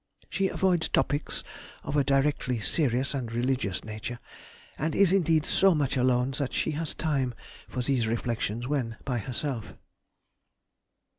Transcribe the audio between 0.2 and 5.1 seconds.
She avoids topics of a directly serious and religious nature—and